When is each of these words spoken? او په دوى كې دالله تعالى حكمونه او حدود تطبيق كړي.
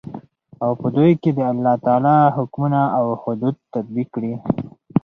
او 0.63 0.71
په 0.81 0.87
دوى 0.95 1.11
كې 1.21 1.31
دالله 1.39 1.73
تعالى 1.85 2.15
حكمونه 2.35 2.81
او 2.99 3.05
حدود 3.21 3.55
تطبيق 3.73 4.07
كړي. 4.15 4.33